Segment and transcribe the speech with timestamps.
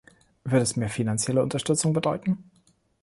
[0.43, 2.49] Würde es mehr finanzielle Unterstützung bedeuten?